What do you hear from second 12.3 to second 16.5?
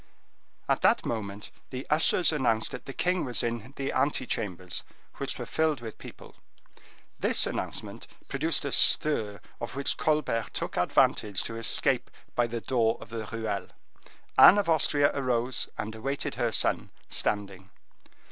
by the door of the ruelle. Anne of Austria arose, and awaited